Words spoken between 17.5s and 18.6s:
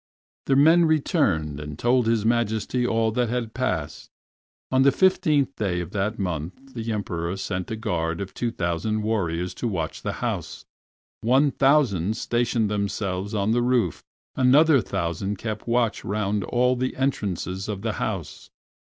of the house.